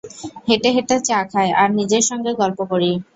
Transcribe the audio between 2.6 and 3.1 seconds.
করি।